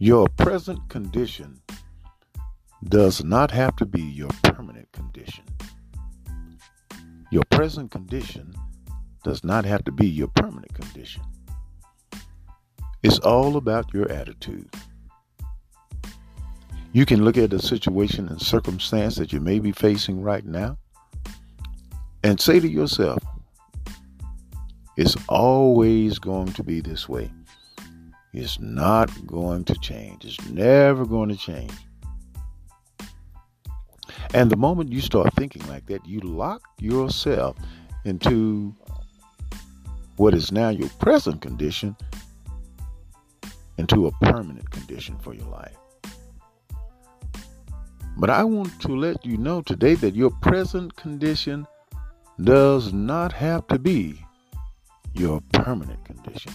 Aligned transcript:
Your 0.00 0.28
present 0.28 0.88
condition 0.88 1.60
does 2.84 3.24
not 3.24 3.50
have 3.50 3.74
to 3.76 3.84
be 3.84 4.00
your 4.00 4.30
permanent 4.44 4.92
condition. 4.92 5.42
Your 7.32 7.42
present 7.50 7.90
condition 7.90 8.54
does 9.24 9.42
not 9.42 9.64
have 9.64 9.84
to 9.86 9.90
be 9.90 10.06
your 10.06 10.28
permanent 10.28 10.72
condition. 10.72 11.22
It's 13.02 13.18
all 13.18 13.56
about 13.56 13.92
your 13.92 14.08
attitude. 14.08 14.70
You 16.92 17.04
can 17.04 17.24
look 17.24 17.36
at 17.36 17.50
the 17.50 17.58
situation 17.58 18.28
and 18.28 18.40
circumstance 18.40 19.16
that 19.16 19.32
you 19.32 19.40
may 19.40 19.58
be 19.58 19.72
facing 19.72 20.22
right 20.22 20.44
now 20.44 20.78
and 22.22 22.40
say 22.40 22.60
to 22.60 22.68
yourself, 22.68 23.20
it's 24.96 25.16
always 25.28 26.20
going 26.20 26.52
to 26.52 26.62
be 26.62 26.80
this 26.80 27.08
way. 27.08 27.32
It's 28.38 28.60
not 28.60 29.10
going 29.26 29.64
to 29.64 29.74
change. 29.80 30.24
It's 30.24 30.48
never 30.48 31.04
going 31.04 31.28
to 31.28 31.36
change. 31.36 31.72
And 34.32 34.48
the 34.48 34.56
moment 34.56 34.92
you 34.92 35.00
start 35.00 35.34
thinking 35.34 35.66
like 35.66 35.86
that, 35.86 36.06
you 36.06 36.20
lock 36.20 36.62
yourself 36.78 37.56
into 38.04 38.72
what 40.18 40.34
is 40.34 40.52
now 40.52 40.68
your 40.68 40.88
present 41.00 41.42
condition 41.42 41.96
into 43.76 44.06
a 44.06 44.12
permanent 44.22 44.70
condition 44.70 45.18
for 45.18 45.34
your 45.34 45.48
life. 45.48 45.76
But 48.16 48.30
I 48.30 48.44
want 48.44 48.80
to 48.82 48.94
let 48.94 49.26
you 49.26 49.36
know 49.36 49.62
today 49.62 49.96
that 49.96 50.14
your 50.14 50.30
present 50.30 50.94
condition 50.94 51.66
does 52.40 52.92
not 52.92 53.32
have 53.32 53.66
to 53.66 53.80
be 53.80 54.24
your 55.12 55.40
permanent 55.52 56.04
condition. 56.04 56.52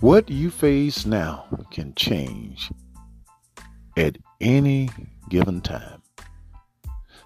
What 0.00 0.28
you 0.28 0.50
face 0.50 1.06
now 1.06 1.46
can 1.70 1.94
change 1.94 2.70
at 3.96 4.18
any 4.42 4.90
given 5.30 5.62
time. 5.62 6.02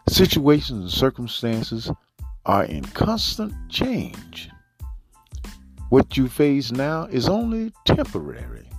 Situations 0.09 0.81
and 0.81 0.91
circumstances 0.91 1.91
are 2.47 2.63
in 2.63 2.85
constant 2.85 3.53
change. 3.69 4.51
What 5.89 6.17
you 6.17 6.29
face 6.29 6.71
now 6.71 7.07
is 7.07 7.29
only 7.29 7.73
temporary. 7.85 8.71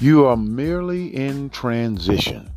You 0.00 0.26
are 0.26 0.36
merely 0.36 1.14
in 1.14 1.50
transition 1.50 2.50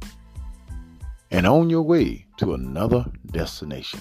and 1.29 1.45
on 1.45 1.69
your 1.69 1.83
way 1.83 2.25
to 2.37 2.55
another 2.55 3.05
destination. 3.31 3.99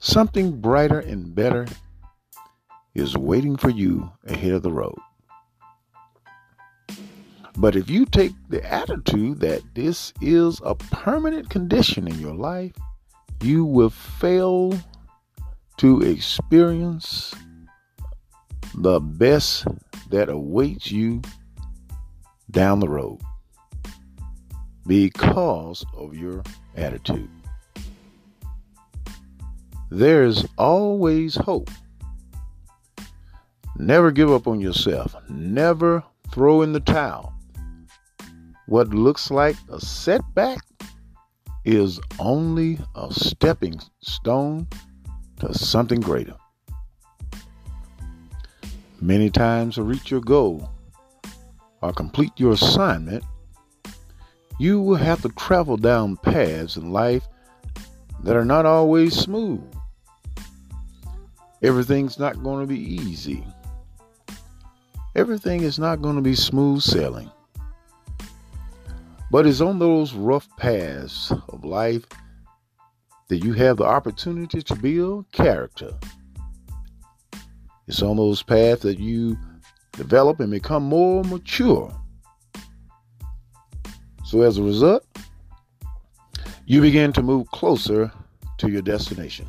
Something 0.00 0.60
brighter 0.60 0.98
and 0.98 1.32
better 1.32 1.66
is 2.98 3.16
waiting 3.16 3.56
for 3.56 3.70
you 3.70 4.10
ahead 4.26 4.52
of 4.52 4.62
the 4.62 4.72
road. 4.72 4.98
But 7.56 7.76
if 7.76 7.88
you 7.88 8.06
take 8.06 8.32
the 8.48 8.64
attitude 8.64 9.40
that 9.40 9.62
this 9.74 10.12
is 10.20 10.60
a 10.64 10.74
permanent 10.74 11.50
condition 11.50 12.06
in 12.06 12.18
your 12.20 12.34
life, 12.34 12.72
you 13.42 13.64
will 13.64 13.90
fail 13.90 14.78
to 15.78 16.02
experience 16.02 17.34
the 18.74 19.00
best 19.00 19.66
that 20.10 20.28
awaits 20.28 20.90
you 20.90 21.22
down 22.50 22.80
the 22.80 22.88
road 22.88 23.20
because 24.86 25.84
of 25.96 26.16
your 26.16 26.42
attitude. 26.76 27.30
There's 29.90 30.46
always 30.56 31.34
hope. 31.34 31.70
Never 33.78 34.10
give 34.10 34.30
up 34.30 34.48
on 34.48 34.60
yourself. 34.60 35.14
Never 35.28 36.02
throw 36.32 36.62
in 36.62 36.72
the 36.72 36.80
towel. 36.80 37.32
What 38.66 38.88
looks 38.88 39.30
like 39.30 39.56
a 39.70 39.80
setback 39.80 40.58
is 41.64 42.00
only 42.18 42.80
a 42.96 43.12
stepping 43.12 43.80
stone 44.00 44.66
to 45.38 45.54
something 45.54 46.00
greater. 46.00 46.34
Many 49.00 49.30
times 49.30 49.76
to 49.76 49.84
reach 49.84 50.10
your 50.10 50.22
goal 50.22 50.68
or 51.80 51.92
complete 51.92 52.32
your 52.36 52.52
assignment, 52.52 53.22
you 54.58 54.80
will 54.80 54.96
have 54.96 55.22
to 55.22 55.28
travel 55.30 55.76
down 55.76 56.16
paths 56.16 56.76
in 56.76 56.90
life 56.90 57.28
that 58.24 58.34
are 58.34 58.44
not 58.44 58.66
always 58.66 59.14
smooth. 59.14 59.62
Everything's 61.62 62.18
not 62.18 62.42
going 62.42 62.60
to 62.60 62.66
be 62.66 62.80
easy. 62.80 63.44
Everything 65.18 65.64
is 65.64 65.80
not 65.80 66.00
going 66.00 66.14
to 66.14 66.22
be 66.22 66.36
smooth 66.36 66.80
sailing. 66.80 67.28
But 69.32 69.48
it's 69.48 69.60
on 69.60 69.80
those 69.80 70.14
rough 70.14 70.48
paths 70.56 71.32
of 71.48 71.64
life 71.64 72.04
that 73.26 73.38
you 73.38 73.52
have 73.54 73.78
the 73.78 73.84
opportunity 73.84 74.62
to 74.62 74.76
build 74.76 75.28
character. 75.32 75.92
It's 77.88 78.00
on 78.00 78.16
those 78.16 78.44
paths 78.44 78.82
that 78.82 79.00
you 79.00 79.36
develop 79.90 80.38
and 80.38 80.52
become 80.52 80.84
more 80.84 81.24
mature. 81.24 81.92
So 84.24 84.42
as 84.42 84.58
a 84.58 84.62
result, 84.62 85.04
you 86.64 86.80
begin 86.80 87.12
to 87.14 87.22
move 87.24 87.50
closer 87.50 88.12
to 88.58 88.70
your 88.70 88.82
destination. 88.82 89.48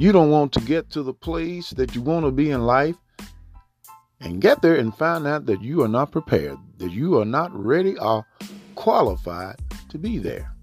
You 0.00 0.12
don't 0.12 0.30
want 0.30 0.52
to 0.52 0.60
get 0.60 0.90
to 0.90 1.02
the 1.02 1.12
place 1.12 1.70
that 1.70 1.96
you 1.96 2.02
want 2.02 2.24
to 2.24 2.30
be 2.30 2.52
in 2.52 2.64
life 2.64 2.94
and 4.20 4.40
get 4.40 4.62
there 4.62 4.76
and 4.76 4.94
find 4.94 5.26
out 5.26 5.46
that 5.46 5.60
you 5.60 5.82
are 5.82 5.88
not 5.88 6.12
prepared, 6.12 6.56
that 6.76 6.92
you 6.92 7.18
are 7.18 7.24
not 7.24 7.52
ready 7.52 7.98
or 7.98 8.24
qualified 8.76 9.56
to 9.88 9.98
be 9.98 10.18
there. 10.18 10.54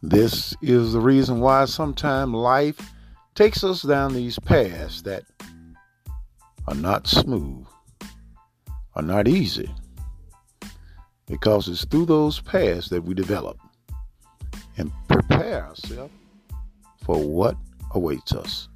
This 0.00 0.54
is 0.62 0.92
the 0.92 1.00
reason 1.00 1.40
why 1.40 1.64
sometimes 1.64 2.32
life 2.32 2.78
takes 3.34 3.64
us 3.64 3.82
down 3.82 4.14
these 4.14 4.38
paths 4.38 5.02
that 5.02 5.24
are 6.68 6.74
not 6.76 7.08
smooth, 7.08 7.66
are 8.94 9.02
not 9.02 9.26
easy, 9.26 9.74
because 11.26 11.66
it's 11.66 11.84
through 11.84 12.06
those 12.06 12.38
paths 12.40 12.90
that 12.90 13.02
we 13.02 13.12
develop 13.12 13.58
and 14.76 14.92
prepare 15.08 15.66
ourselves 15.66 16.12
for 17.04 17.18
what 17.18 17.56
awaits 17.92 18.32
us. 18.32 18.68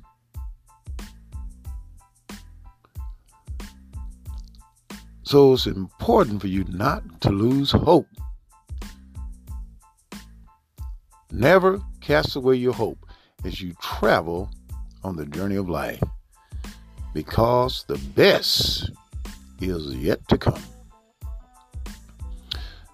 So 5.22 5.52
it's 5.52 5.66
important 5.66 6.40
for 6.40 6.46
you 6.46 6.64
not 6.68 7.20
to 7.22 7.30
lose 7.30 7.70
hope. 7.70 8.08
Never 11.30 11.82
cast 12.00 12.36
away 12.36 12.56
your 12.56 12.72
hope 12.72 13.04
as 13.44 13.60
you 13.60 13.74
travel 13.82 14.50
on 15.04 15.16
the 15.16 15.26
journey 15.26 15.56
of 15.56 15.68
life 15.68 16.02
because 17.12 17.84
the 17.88 17.98
best 18.14 18.90
is 19.60 19.94
yet 19.96 20.26
to 20.28 20.38
come. 20.38 20.62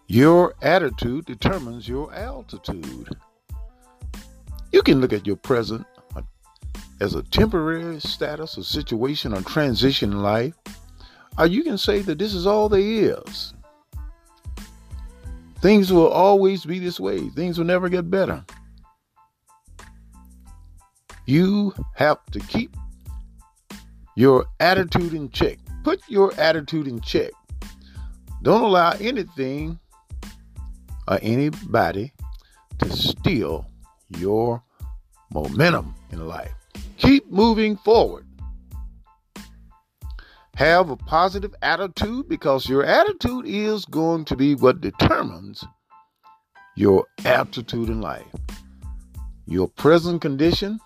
Your 0.07 0.55
attitude 0.61 1.27
determines 1.27 1.89
your 1.89 2.13
altitude. 2.13 3.09
You 4.75 4.83
can 4.83 5.01
look 5.01 5.13
at 5.13 5.25
your 5.25 5.37
present 5.37 5.87
as 7.01 7.15
a 7.15 7.23
temporary 7.23 8.01
status, 8.01 8.57
a 8.57 8.65
situation, 8.65 9.33
or 9.33 9.41
transition 9.43 10.11
in 10.11 10.21
life, 10.21 10.53
or 11.39 11.47
you 11.47 11.63
can 11.63 11.79
say 11.79 12.01
that 12.01 12.19
this 12.19 12.35
is 12.35 12.45
all 12.45 12.69
there 12.69 12.81
is. 12.81 13.55
Things 15.61 15.93
will 15.93 16.09
always 16.09 16.65
be 16.65 16.81
this 16.81 16.99
way. 16.99 17.21
Things 17.37 17.57
will 17.57 17.67
never 17.67 17.89
get 17.89 18.11
better. 18.11 18.45
You 21.25 21.73
have 21.95 22.19
to 22.33 22.41
keep 22.41 22.77
your 24.17 24.45
attitude 24.59 25.15
in 25.15 25.31
check. 25.31 25.61
Put 25.85 26.01
your 26.09 26.35
attitude 26.35 26.89
in 26.89 27.01
check. 27.01 27.31
Don't 28.43 28.63
allow 28.63 28.91
anything 28.99 29.79
or 31.07 31.21
anybody 31.23 32.13
to 32.81 32.91
steal 32.91 33.71
your 34.19 34.63
momentum 35.35 35.95
in 36.13 36.27
life. 36.27 36.55
Keep 36.97 37.31
moving 37.31 37.77
forward. 37.77 38.25
Have 40.55 40.89
a 40.89 40.97
positive 40.97 41.53
attitude 41.61 42.29
because 42.29 42.69
your 42.69 42.85
attitude 42.85 43.45
is 43.45 43.85
going 43.85 44.25
to 44.27 44.37
be 44.37 44.55
what 44.55 44.81
determines 44.81 45.65
your 46.77 47.07
aptitude 47.25 47.89
in 47.89 48.01
life. 48.01 48.25
Your 49.47 49.67
present 49.67 50.23
condition 50.23 50.79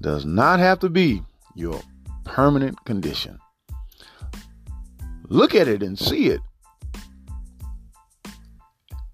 does 0.00 0.24
not 0.24 0.58
have 0.58 0.80
to 0.80 0.88
be 0.88 1.22
your 1.54 1.80
permanent 2.24 2.82
condition. 2.86 3.38
Look 5.28 5.54
at 5.54 5.68
it 5.68 5.82
and 5.82 5.98
see 5.98 6.28
it 6.28 6.40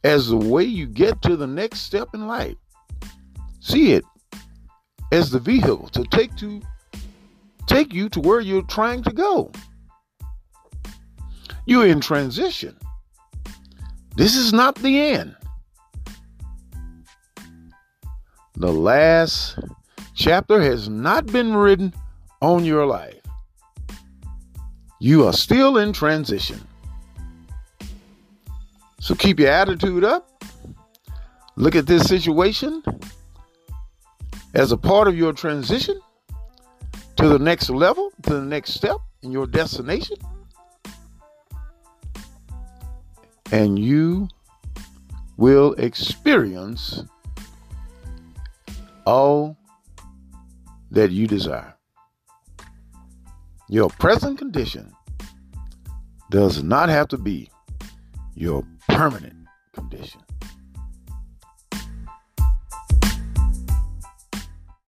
as 0.04 0.28
the 0.28 0.36
way 0.36 0.62
you 0.62 0.86
get 0.86 1.20
to 1.22 1.36
the 1.36 1.46
next 1.46 1.80
step 1.80 2.08
in 2.14 2.28
life. 2.28 2.56
See 3.60 3.92
it 3.92 4.04
as 5.12 5.30
the 5.30 5.38
vehicle 5.38 5.88
to 5.88 6.02
take 6.04 6.34
to 6.36 6.60
take 7.66 7.92
you 7.92 8.08
to 8.08 8.20
where 8.20 8.40
you're 8.40 8.62
trying 8.62 9.02
to 9.04 9.12
go. 9.12 9.52
You're 11.66 11.86
in 11.86 12.00
transition. 12.00 12.76
This 14.16 14.34
is 14.34 14.52
not 14.52 14.74
the 14.76 15.00
end. 15.00 15.36
The 18.56 18.72
last 18.72 19.58
chapter 20.14 20.60
has 20.60 20.88
not 20.88 21.26
been 21.26 21.54
written 21.54 21.94
on 22.40 22.64
your 22.64 22.86
life. 22.86 23.20
You 24.98 25.26
are 25.26 25.32
still 25.32 25.78
in 25.78 25.92
transition. 25.92 26.60
So 28.98 29.14
keep 29.14 29.38
your 29.38 29.50
attitude 29.50 30.04
up. 30.04 30.28
Look 31.56 31.74
at 31.76 31.86
this 31.86 32.06
situation 32.06 32.82
as 34.54 34.72
a 34.72 34.76
part 34.76 35.08
of 35.08 35.16
your 35.16 35.32
transition 35.32 36.00
to 37.16 37.28
the 37.28 37.38
next 37.38 37.70
level, 37.70 38.10
to 38.22 38.34
the 38.34 38.44
next 38.44 38.74
step 38.74 38.96
in 39.22 39.32
your 39.32 39.46
destination. 39.46 40.16
And 43.50 43.78
you 43.78 44.28
will 45.36 45.74
experience 45.74 47.04
all 49.06 49.56
that 50.90 51.10
you 51.10 51.26
desire. 51.26 51.74
Your 53.68 53.88
present 53.88 54.38
condition 54.38 54.92
does 56.30 56.62
not 56.62 56.88
have 56.88 57.08
to 57.08 57.18
be 57.18 57.50
your 58.34 58.64
permanent 58.88 59.46
condition. 59.74 60.20